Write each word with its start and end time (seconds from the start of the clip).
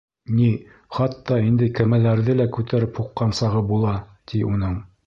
Ни, 0.37 0.45
хатта 0.99 1.37
инде 1.49 1.69
кәмәләрҙе 1.81 2.37
лә 2.41 2.49
күтәреп 2.57 2.99
һуҡҡан 3.03 3.39
сағы 3.43 3.67
була, 3.75 3.97
ти, 4.33 4.45
уның. 4.57 4.79